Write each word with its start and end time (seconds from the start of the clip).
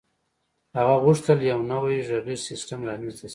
هغه 0.77 0.95
غوښتل 1.03 1.39
یو 1.51 1.59
نوی 1.71 1.97
غږیز 2.09 2.41
سیسټم 2.49 2.79
رامنځته 2.89 3.25
شي 3.27 3.29